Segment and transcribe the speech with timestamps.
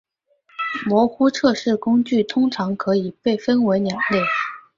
[0.87, 4.19] 模糊测试工具通常可以被分为两类。